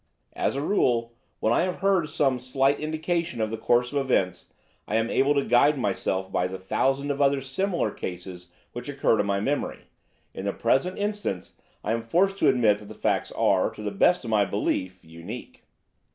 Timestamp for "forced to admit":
12.01-12.79